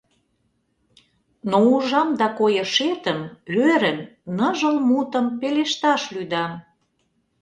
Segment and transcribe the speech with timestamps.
[1.49, 3.19] Но ужам да койышетым,
[3.69, 3.99] ӧрын,
[4.37, 6.51] Ныжыл мутым пелешташ лӱдам.